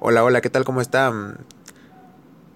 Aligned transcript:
Hola, 0.00 0.24
hola, 0.24 0.40
¿qué 0.40 0.50
tal? 0.50 0.64
¿Cómo 0.64 0.80
están? 0.80 1.38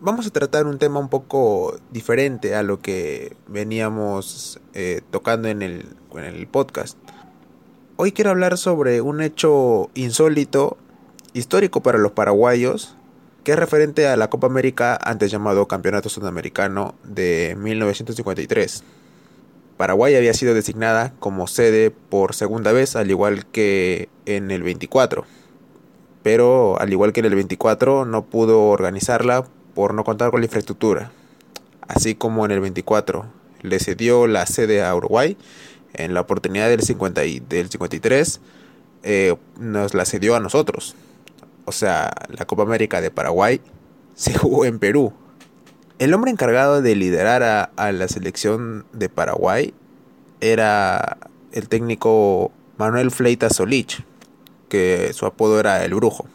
Vamos 0.00 0.26
a 0.26 0.30
tratar 0.30 0.66
un 0.66 0.78
tema 0.78 0.98
un 0.98 1.08
poco 1.08 1.78
diferente 1.92 2.56
a 2.56 2.64
lo 2.64 2.80
que 2.80 3.36
veníamos 3.46 4.60
eh, 4.74 5.02
tocando 5.12 5.46
en 5.46 5.62
el, 5.62 5.86
en 6.14 6.24
el 6.24 6.48
podcast. 6.48 6.98
Hoy 7.94 8.10
quiero 8.10 8.30
hablar 8.30 8.58
sobre 8.58 9.00
un 9.00 9.22
hecho 9.22 9.90
insólito, 9.94 10.78
histórico 11.32 11.80
para 11.80 11.98
los 11.98 12.10
paraguayos, 12.10 12.96
que 13.44 13.52
es 13.52 13.58
referente 13.58 14.08
a 14.08 14.16
la 14.16 14.30
Copa 14.30 14.48
América, 14.48 14.98
antes 15.00 15.30
llamado 15.30 15.68
Campeonato 15.68 16.08
Sudamericano 16.08 16.96
de 17.04 17.56
1953. 17.56 18.82
Paraguay 19.78 20.16
había 20.16 20.34
sido 20.34 20.54
designada 20.54 21.14
como 21.20 21.46
sede 21.46 21.92
por 21.92 22.34
segunda 22.34 22.72
vez, 22.72 22.96
al 22.96 23.08
igual 23.10 23.46
que 23.46 24.08
en 24.26 24.50
el 24.50 24.64
24. 24.64 25.24
Pero 26.24 26.78
al 26.80 26.92
igual 26.92 27.12
que 27.12 27.20
en 27.20 27.26
el 27.26 27.36
24 27.36 28.04
no 28.04 28.24
pudo 28.26 28.64
organizarla 28.64 29.46
por 29.74 29.94
no 29.94 30.02
contar 30.02 30.32
con 30.32 30.40
la 30.40 30.46
infraestructura. 30.46 31.12
Así 31.86 32.16
como 32.16 32.44
en 32.44 32.50
el 32.50 32.60
24 32.60 33.26
le 33.62 33.78
cedió 33.78 34.26
la 34.26 34.46
sede 34.46 34.82
a 34.82 34.94
Uruguay, 34.96 35.36
en 35.94 36.12
la 36.12 36.22
oportunidad 36.22 36.68
del, 36.68 36.82
50 36.82 37.24
y, 37.24 37.40
del 37.40 37.70
53 37.70 38.40
eh, 39.04 39.36
nos 39.60 39.94
la 39.94 40.04
cedió 40.04 40.34
a 40.34 40.40
nosotros. 40.40 40.96
O 41.64 41.72
sea, 41.72 42.12
la 42.28 42.46
Copa 42.46 42.64
América 42.64 43.00
de 43.00 43.12
Paraguay 43.12 43.60
se 44.16 44.36
jugó 44.36 44.64
en 44.64 44.80
Perú. 44.80 45.12
El 45.98 46.14
hombre 46.14 46.30
encargado 46.30 46.80
de 46.80 46.94
liderar 46.94 47.42
a, 47.42 47.92
la 47.92 48.06
selección 48.06 48.86
de 48.92 49.08
Paraguay 49.08 49.74
era 50.40 51.18
el 51.50 51.68
técnico 51.68 52.52
Manuel 52.76 53.10
Fleita 53.10 53.50
Solich, 53.50 54.04
que 54.68 55.12
su 55.12 55.26
apodo 55.26 55.58
era 55.58 55.84
el 55.84 55.94
Brujo. 55.94 56.26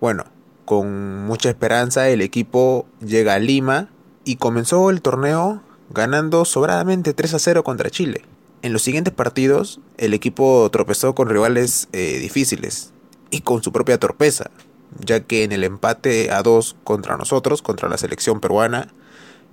Bueno, 0.00 0.24
con 0.64 1.26
mucha 1.26 1.50
esperanza 1.50 2.08
el 2.08 2.22
equipo 2.22 2.86
llega 3.04 3.34
a 3.34 3.38
Lima 3.38 3.90
y 4.24 4.36
comenzó 4.36 4.88
el 4.88 5.02
torneo 5.02 5.60
ganando 5.90 6.46
sobradamente 6.46 7.12
3 7.12 7.34
a 7.34 7.38
0 7.38 7.64
contra 7.64 7.90
Chile. 7.90 8.22
En 8.62 8.72
los 8.72 8.80
siguientes 8.80 9.12
partidos 9.12 9.78
el 9.98 10.14
equipo 10.14 10.70
tropezó 10.70 11.14
con 11.14 11.28
rivales 11.28 11.88
eh, 11.92 12.18
difíciles 12.18 12.94
y 13.30 13.42
con 13.42 13.62
su 13.62 13.72
propia 13.72 13.98
torpeza, 13.98 14.50
ya 15.00 15.20
que 15.20 15.44
en 15.44 15.52
el 15.52 15.64
empate 15.64 16.30
a 16.30 16.42
2 16.42 16.76
contra 16.84 17.16
nosotros, 17.16 17.62
contra 17.62 17.88
la 17.88 17.98
selección 17.98 18.40
peruana, 18.40 18.88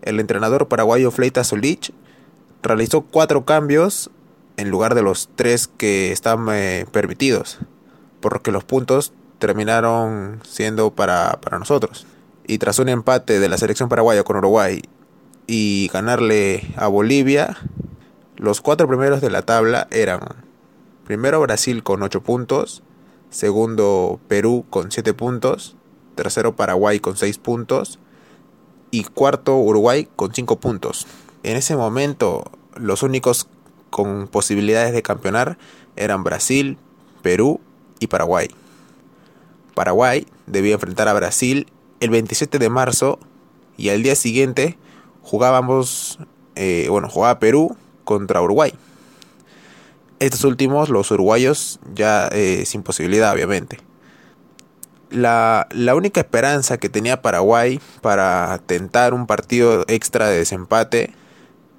el 0.02 0.20
entrenador 0.20 0.68
paraguayo 0.68 1.12
Fleita 1.12 1.44
Solich 1.44 1.94
realizó 2.62 3.02
cuatro 3.02 3.46
cambios 3.46 4.10
en 4.58 4.70
lugar 4.70 4.96
de 4.96 5.02
los 5.02 5.30
tres 5.36 5.68
que 5.68 6.12
estaban 6.12 6.48
eh, 6.52 6.86
permitidos, 6.92 7.60
por 8.20 8.34
lo 8.34 8.42
que 8.42 8.52
los 8.52 8.64
puntos 8.64 9.14
terminaron 9.40 10.42
siendo 10.44 10.92
para, 10.92 11.40
para 11.42 11.60
nosotros. 11.60 12.06
Y 12.46 12.58
tras 12.58 12.80
un 12.80 12.90
empate 12.90 13.40
de 13.40 13.50
la 13.50 13.58
selección 13.58 13.90
paraguaya 13.90 14.24
con 14.24 14.38
Uruguay 14.38 14.82
y 15.48 15.90
ganarle 15.92 16.74
a 16.78 16.88
Bolivia, 16.88 17.58
los 18.38 18.62
cuatro 18.62 18.88
primeros 18.88 19.22
de 19.22 19.30
la 19.30 19.42
tabla 19.42 19.88
eran 19.92 20.22
primero 21.06 21.40
Brasil 21.42 21.84
con 21.84 22.02
8 22.02 22.22
puntos, 22.22 22.84
segundo 23.34 24.20
Perú 24.28 24.64
con 24.70 24.92
7 24.92 25.14
puntos, 25.16 25.76
tercero 26.16 26.56
Paraguay 26.56 27.00
con 27.00 27.18
6 27.18 27.40
puntos 27.40 27.98
y 28.92 29.06
cuarto 29.06 29.58
Uruguay 29.58 30.08
con 30.16 30.34
5 30.34 30.60
puntos. 30.60 31.08
En 31.42 31.58
ese 31.58 31.76
momento 31.76 32.52
los 32.76 33.02
únicos 33.02 33.48
con 33.90 34.28
posibilidades 34.28 34.94
de 34.94 35.02
campeonar 35.02 35.58
eran 35.96 36.24
Brasil, 36.24 36.78
Perú 37.24 37.60
y 38.00 38.08
Paraguay. 38.08 38.50
Paraguay 39.74 40.28
debía 40.46 40.76
enfrentar 40.76 41.08
a 41.08 41.14
Brasil 41.14 41.66
el 42.02 42.12
27 42.12 42.60
de 42.60 42.70
marzo 42.70 43.18
y 43.78 43.90
al 43.90 44.04
día 44.04 44.16
siguiente 44.16 44.78
jugábamos, 45.24 46.20
eh, 46.56 46.86
bueno, 46.88 47.10
jugaba 47.10 47.40
Perú 47.40 47.76
contra 48.04 48.44
Uruguay. 48.44 48.74
Estos 50.24 50.46
últimos, 50.46 50.88
los 50.88 51.12
uruguayos, 51.12 51.82
ya 51.94 52.30
eh, 52.32 52.64
sin 52.66 52.82
posibilidad, 52.82 53.34
obviamente. 53.34 53.80
La, 55.10 55.68
la, 55.72 55.96
única 55.96 56.22
esperanza 56.22 56.78
que 56.78 56.88
tenía 56.88 57.22
Paraguay 57.22 57.82
para 58.02 58.58
tentar 58.66 59.14
un 59.14 59.28
partido 59.28 59.84
extra 59.90 60.30
de 60.30 60.38
desempate 60.38 61.14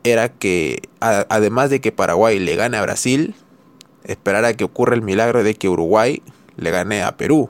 era 0.03 0.29
que, 0.29 0.83
además 1.01 1.71
de 1.71 1.81
que 1.81 1.91
Paraguay 1.91 2.39
le 2.39 2.55
gane 2.55 2.77
a 2.77 2.83
Brasil, 2.83 3.35
esperara 4.05 4.53
que 4.53 4.65
ocurra 4.65 4.95
el 4.95 5.01
milagro 5.01 5.43
de 5.43 5.55
que 5.55 5.71
Uruguay 5.71 6.23
le 6.57 6.71
gane 6.71 7.03
a 7.03 7.17
Perú. 7.17 7.49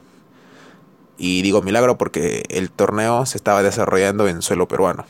Y 1.18 1.42
digo 1.42 1.60
milagro 1.60 1.98
porque 1.98 2.44
el 2.50 2.70
torneo 2.70 3.26
se 3.26 3.36
estaba 3.36 3.64
desarrollando 3.64 4.28
en 4.28 4.42
suelo 4.42 4.68
peruano. 4.68 5.06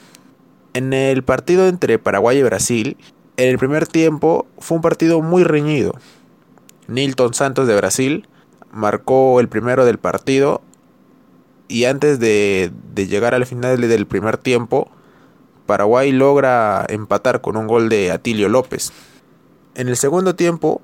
En 0.73 0.94
el 0.94 1.25
partido 1.25 1.69
entre 1.69 1.99
Paraguay 1.99 2.39
y 2.39 2.43
Brasil, 2.43 2.97
en 3.37 3.49
el 3.49 3.59
primer 3.59 3.87
tiempo 3.87 4.47
fue 4.59 4.77
un 4.77 4.83
partido 4.83 5.21
muy 5.21 5.45
reñido. 5.45 5.95
Nilton 6.87 7.34
Santos 7.34 7.67
de 7.67 7.77
Brasil 7.77 8.28
marcó 8.71 9.41
el 9.41 9.49
primero 9.49 9.84
del 9.84 9.99
partido 9.99 10.62
y 11.69 11.87
antes 11.87 12.21
de, 12.21 12.73
llegar 12.94 13.34
al 13.34 13.47
final 13.47 13.81
del 13.81 14.06
primer 14.06 14.37
tiempo, 14.37 14.91
Paraguay 15.67 16.12
logra 16.12 16.84
empatar 16.89 17.41
con 17.41 17.56
un 17.56 17.67
gol 17.67 17.89
de 17.89 18.11
Atilio 18.11 18.49
López. 18.49 18.93
En 19.75 19.89
el 19.89 19.97
segundo 19.97 20.34
tiempo, 20.34 20.83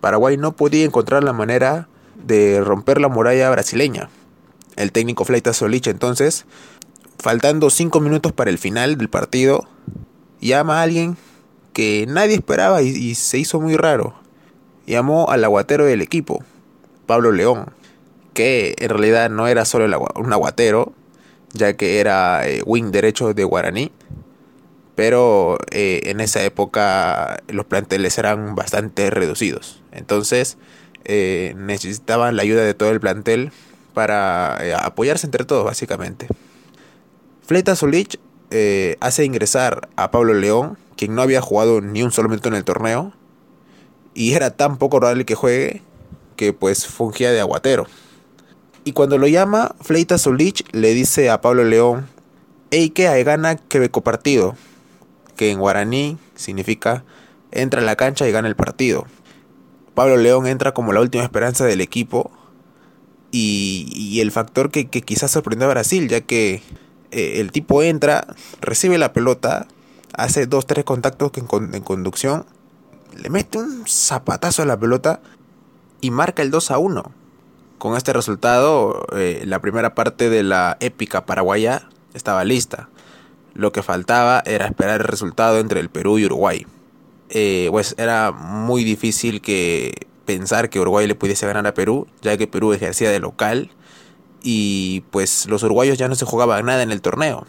Paraguay 0.00 0.36
no 0.36 0.52
podía 0.52 0.84
encontrar 0.84 1.24
la 1.24 1.32
manera 1.32 1.88
de 2.24 2.60
romper 2.62 3.00
la 3.00 3.08
muralla 3.08 3.50
brasileña. 3.50 4.08
El 4.76 4.92
técnico 4.92 5.24
Fleita 5.24 5.52
Solich 5.52 5.88
entonces, 5.88 6.46
faltando 7.18 7.68
5 7.68 8.00
minutos 8.00 8.32
para 8.32 8.50
el 8.50 8.58
final 8.58 8.96
del 8.96 9.10
partido, 9.10 9.66
llama 10.40 10.78
a 10.78 10.82
alguien 10.82 11.16
que 11.72 12.06
nadie 12.08 12.34
esperaba 12.34 12.82
y, 12.82 13.14
se 13.14 13.38
hizo 13.38 13.60
muy 13.60 13.76
raro. 13.76 14.14
Llamó 14.86 15.30
al 15.30 15.44
aguatero 15.44 15.84
del 15.84 16.02
equipo, 16.02 16.42
Pablo 17.06 17.32
León, 17.32 17.72
que 18.34 18.74
en 18.78 18.88
realidad 18.88 19.30
no 19.30 19.46
era 19.46 19.64
solo 19.64 20.08
un 20.16 20.32
aguatero, 20.32 20.92
ya 21.52 21.74
que 21.74 22.00
era 22.00 22.48
eh, 22.48 22.62
wing 22.64 22.90
derecho 22.90 23.34
de 23.34 23.44
Guaraní, 23.44 23.92
pero 24.94 25.58
eh, 25.70 26.02
en 26.04 26.20
esa 26.20 26.42
época 26.42 27.42
los 27.48 27.66
planteles 27.66 28.18
eran 28.18 28.54
bastante 28.54 29.10
reducidos. 29.10 29.82
Entonces 29.92 30.58
eh, 31.04 31.54
necesitaban 31.56 32.36
la 32.36 32.42
ayuda 32.42 32.64
de 32.64 32.74
todo 32.74 32.90
el 32.90 33.00
plantel 33.00 33.52
para 33.94 34.84
apoyarse 34.84 35.26
entre 35.26 35.44
todos, 35.44 35.64
básicamente. 35.64 36.28
Fleta 37.44 37.74
Solich 37.74 38.18
hace 39.00 39.24
ingresar 39.24 39.88
a 39.96 40.10
Pablo 40.10 40.34
León, 40.34 40.76
quien 41.00 41.14
no 41.14 41.22
había 41.22 41.40
jugado 41.40 41.80
ni 41.80 42.02
un 42.02 42.12
solo 42.12 42.28
minuto 42.28 42.50
en 42.50 42.54
el 42.56 42.64
torneo, 42.64 43.14
y 44.12 44.34
era 44.34 44.50
tan 44.50 44.76
poco 44.76 44.98
probable 44.98 45.24
que 45.24 45.34
juegue 45.34 45.80
que 46.36 46.52
pues 46.52 46.86
fungía 46.86 47.32
de 47.32 47.40
aguatero. 47.40 47.86
Y 48.84 48.92
cuando 48.92 49.16
lo 49.16 49.26
llama, 49.26 49.74
Fleita 49.80 50.18
Solich 50.18 50.62
le 50.72 50.92
dice 50.92 51.30
a 51.30 51.40
Pablo 51.40 51.64
León, 51.64 52.06
Ey, 52.70 52.90
que 52.90 53.08
hay 53.08 53.24
gana 53.24 53.56
que 53.56 53.78
beco 53.78 54.02
partido, 54.02 54.56
que 55.36 55.50
en 55.50 55.58
guaraní 55.58 56.18
significa 56.34 57.02
entra 57.50 57.80
a 57.80 57.84
la 57.84 57.96
cancha 57.96 58.28
y 58.28 58.32
gana 58.32 58.48
el 58.48 58.54
partido. 58.54 59.06
Pablo 59.94 60.18
León 60.18 60.46
entra 60.46 60.74
como 60.74 60.92
la 60.92 61.00
última 61.00 61.24
esperanza 61.24 61.64
del 61.64 61.80
equipo 61.80 62.30
y, 63.32 64.20
el 64.20 64.32
factor 64.32 64.70
que, 64.70 64.88
que, 64.88 65.00
quizás 65.00 65.30
sorprendió 65.30 65.66
a 65.66 65.70
Brasil, 65.70 66.08
ya 66.08 66.20
que 66.20 66.62
eh, 67.10 67.40
el 67.40 67.52
tipo 67.52 67.82
entra, 67.82 68.26
recibe 68.60 68.98
la 68.98 69.14
pelota, 69.14 69.66
hace 70.22 70.46
dos, 70.46 70.66
tres 70.66 70.84
contactos 70.84 71.32
en, 71.36 71.74
en 71.74 71.82
conducción, 71.82 72.46
le 73.16 73.30
mete 73.30 73.58
un 73.58 73.84
zapatazo 73.86 74.62
a 74.62 74.66
la 74.66 74.78
pelota 74.78 75.20
y 76.00 76.10
marca 76.10 76.42
el 76.42 76.50
2 76.50 76.70
a 76.70 76.78
1. 76.78 77.12
Con 77.78 77.96
este 77.96 78.12
resultado, 78.12 79.06
eh, 79.16 79.42
la 79.46 79.60
primera 79.60 79.94
parte 79.94 80.28
de 80.28 80.42
la 80.42 80.76
épica 80.80 81.24
paraguaya 81.26 81.88
estaba 82.14 82.44
lista. 82.44 82.88
Lo 83.54 83.72
que 83.72 83.82
faltaba 83.82 84.42
era 84.44 84.66
esperar 84.66 85.00
el 85.00 85.06
resultado 85.06 85.58
entre 85.58 85.80
el 85.80 85.88
Perú 85.88 86.18
y 86.18 86.26
Uruguay. 86.26 86.66
Eh, 87.30 87.68
pues 87.70 87.94
era 87.98 88.32
muy 88.32 88.84
difícil 88.84 89.40
que 89.40 90.06
pensar 90.26 90.68
que 90.68 90.80
Uruguay 90.80 91.06
le 91.06 91.14
pudiese 91.14 91.46
ganar 91.46 91.66
a 91.66 91.74
Perú, 91.74 92.06
ya 92.22 92.36
que 92.36 92.46
Perú 92.46 92.72
ejercía 92.72 93.10
de 93.10 93.18
local 93.18 93.70
y 94.42 95.02
pues 95.10 95.46
los 95.46 95.62
uruguayos 95.62 95.98
ya 95.98 96.08
no 96.08 96.14
se 96.14 96.24
jugaban 96.24 96.66
nada 96.66 96.82
en 96.82 96.92
el 96.92 97.00
torneo. 97.00 97.46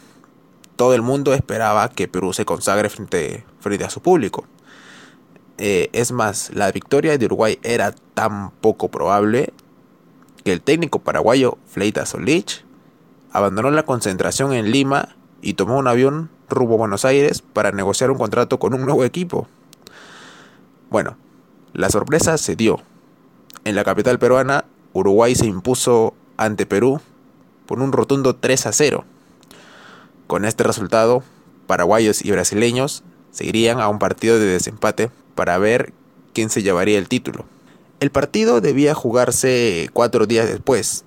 Todo 0.81 0.95
el 0.95 1.03
mundo 1.03 1.35
esperaba 1.35 1.89
que 1.89 2.07
Perú 2.07 2.33
se 2.33 2.43
consagre 2.43 2.89
frente, 2.89 3.45
frente 3.59 3.85
a 3.85 3.91
su 3.91 4.01
público. 4.01 4.45
Eh, 5.59 5.91
es 5.93 6.11
más, 6.11 6.49
la 6.55 6.71
victoria 6.71 7.15
de 7.19 7.25
Uruguay 7.27 7.59
era 7.61 7.93
tan 8.15 8.49
poco 8.49 8.89
probable 8.89 9.53
que 10.43 10.51
el 10.51 10.59
técnico 10.59 10.97
paraguayo 10.97 11.59
Fleita 11.67 12.07
Solich 12.07 12.65
abandonó 13.31 13.69
la 13.69 13.83
concentración 13.83 14.53
en 14.53 14.71
Lima 14.71 15.09
y 15.43 15.53
tomó 15.53 15.77
un 15.77 15.87
avión 15.87 16.31
rumbo 16.49 16.73
a 16.73 16.77
Buenos 16.77 17.05
Aires 17.05 17.43
para 17.43 17.71
negociar 17.71 18.09
un 18.09 18.17
contrato 18.17 18.57
con 18.57 18.73
un 18.73 18.81
nuevo 18.81 19.05
equipo. 19.05 19.47
Bueno, 20.89 21.15
La 21.73 21.91
sorpresa 21.91 22.39
se 22.39 22.55
dio. 22.55 22.79
En 23.65 23.75
la 23.75 23.83
capital 23.83 24.17
peruana, 24.17 24.65
Uruguay 24.93 25.35
se 25.35 25.45
impuso 25.45 26.15
ante 26.37 26.65
Perú 26.65 26.99
por 27.67 27.79
un 27.79 27.91
rotundo 27.91 28.35
3 28.35 28.65
a 28.65 28.71
0. 28.71 29.05
Con 30.31 30.45
este 30.45 30.63
resultado, 30.63 31.23
paraguayos 31.67 32.23
y 32.23 32.31
brasileños 32.31 33.03
se 33.31 33.45
irían 33.45 33.81
a 33.81 33.89
un 33.89 33.99
partido 33.99 34.39
de 34.39 34.45
desempate 34.45 35.11
para 35.35 35.57
ver 35.57 35.91
quién 36.31 36.49
se 36.49 36.63
llevaría 36.63 36.97
el 36.97 37.09
título. 37.09 37.43
El 37.99 38.11
partido 38.11 38.61
debía 38.61 38.95
jugarse 38.95 39.89
cuatro 39.91 40.27
días 40.27 40.47
después, 40.47 41.03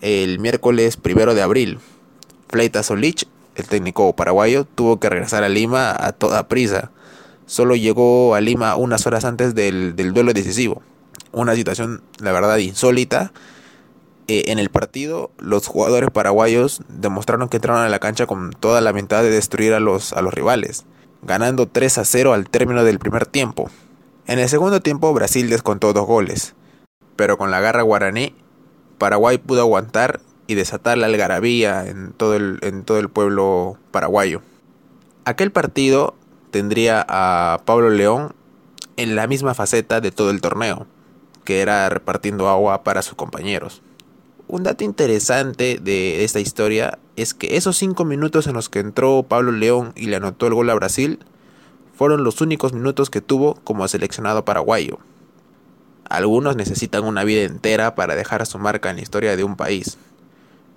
el 0.00 0.38
miércoles 0.38 0.96
primero 0.96 1.34
de 1.34 1.42
abril. 1.42 1.80
Fleita 2.50 2.84
Solich, 2.84 3.26
el 3.56 3.66
técnico 3.66 4.14
paraguayo, 4.14 4.64
tuvo 4.64 5.00
que 5.00 5.10
regresar 5.10 5.42
a 5.42 5.48
Lima 5.48 5.90
a 5.98 6.12
toda 6.12 6.46
prisa. 6.46 6.92
Solo 7.46 7.74
llegó 7.74 8.36
a 8.36 8.40
Lima 8.40 8.76
unas 8.76 9.08
horas 9.08 9.24
antes 9.24 9.56
del, 9.56 9.96
del 9.96 10.12
duelo 10.12 10.34
decisivo. 10.34 10.82
Una 11.32 11.56
situación, 11.56 12.00
la 12.20 12.30
verdad, 12.30 12.58
insólita 12.58 13.32
eh, 14.32 14.44
en 14.50 14.58
el 14.58 14.70
partido 14.70 15.30
los 15.36 15.66
jugadores 15.66 16.10
paraguayos 16.10 16.80
demostraron 16.88 17.50
que 17.50 17.58
entraron 17.58 17.82
a 17.82 17.90
la 17.90 17.98
cancha 17.98 18.26
con 18.26 18.50
toda 18.52 18.80
la 18.80 18.94
mentalidad 18.94 19.28
de 19.28 19.34
destruir 19.34 19.74
a 19.74 19.80
los, 19.80 20.14
a 20.14 20.22
los 20.22 20.32
rivales, 20.32 20.86
ganando 21.20 21.68
3 21.68 21.98
a 21.98 22.04
0 22.06 22.32
al 22.32 22.48
término 22.48 22.82
del 22.82 22.98
primer 22.98 23.26
tiempo. 23.26 23.70
En 24.26 24.38
el 24.38 24.48
segundo 24.48 24.80
tiempo 24.80 25.12
Brasil 25.12 25.50
descontó 25.50 25.92
dos 25.92 26.06
goles, 26.06 26.54
pero 27.14 27.36
con 27.36 27.50
la 27.50 27.60
garra 27.60 27.82
guaraní, 27.82 28.34
Paraguay 28.96 29.36
pudo 29.36 29.60
aguantar 29.60 30.20
y 30.46 30.54
desatar 30.54 30.96
la 30.96 31.08
algarabía 31.08 31.86
en 31.86 32.14
todo 32.14 32.34
el, 32.34 32.58
en 32.62 32.84
todo 32.84 32.98
el 32.98 33.10
pueblo 33.10 33.76
paraguayo. 33.90 34.40
Aquel 35.26 35.52
partido 35.52 36.14
tendría 36.50 37.04
a 37.06 37.60
Pablo 37.66 37.90
León 37.90 38.34
en 38.96 39.14
la 39.14 39.26
misma 39.26 39.52
faceta 39.52 40.00
de 40.00 40.10
todo 40.10 40.30
el 40.30 40.40
torneo, 40.40 40.86
que 41.44 41.60
era 41.60 41.86
repartiendo 41.90 42.48
agua 42.48 42.82
para 42.82 43.02
sus 43.02 43.14
compañeros. 43.14 43.82
Un 44.52 44.64
dato 44.64 44.84
interesante 44.84 45.78
de 45.80 46.24
esta 46.24 46.38
historia 46.38 46.98
es 47.16 47.32
que 47.32 47.56
esos 47.56 47.78
cinco 47.78 48.04
minutos 48.04 48.46
en 48.46 48.52
los 48.52 48.68
que 48.68 48.80
entró 48.80 49.22
Pablo 49.22 49.50
León 49.50 49.94
y 49.96 50.08
le 50.08 50.16
anotó 50.16 50.46
el 50.46 50.52
gol 50.52 50.68
a 50.68 50.74
Brasil 50.74 51.20
fueron 51.94 52.22
los 52.22 52.42
únicos 52.42 52.74
minutos 52.74 53.08
que 53.08 53.22
tuvo 53.22 53.54
como 53.64 53.88
seleccionado 53.88 54.44
paraguayo. 54.44 54.98
Algunos 56.06 56.54
necesitan 56.54 57.04
una 57.04 57.24
vida 57.24 57.44
entera 57.44 57.94
para 57.94 58.14
dejar 58.14 58.44
su 58.44 58.58
marca 58.58 58.90
en 58.90 58.96
la 58.96 59.02
historia 59.02 59.38
de 59.38 59.44
un 59.44 59.56
país, 59.56 59.96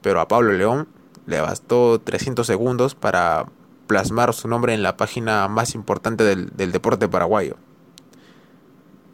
pero 0.02 0.22
a 0.22 0.30
Pablo 0.30 0.54
León 0.54 0.88
le 1.26 1.42
bastó 1.42 2.00
300 2.00 2.48
segundos 2.48 2.96
para 2.96 3.48
plasmar 3.88 4.34
su 4.34 4.48
nombre 4.48 4.74
en 4.74 4.84
la 4.84 4.96
página 4.96 5.50
más 5.50 5.76
importante 5.76 6.24
del, 6.24 6.50
del 6.56 6.72
deporte 6.72 7.10
paraguayo. 7.10 7.58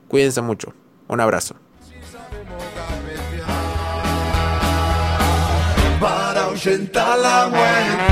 Cuídense 0.07 0.41
mucho, 0.43 0.75
un 1.07 1.19
abrazo. 1.19 1.55
Para 6.61 6.75
ahuyentar 6.75 7.17
la 7.17 7.47
muerte. 7.47 8.11